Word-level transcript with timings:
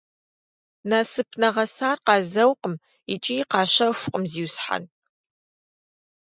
Насып 0.89 1.29
нэгъэсар 1.39 1.97
къазэукъым 2.05 2.75
икӀи 3.13 3.37
къащэхукъым, 3.51 4.23
зиусхьэн. 4.31 4.83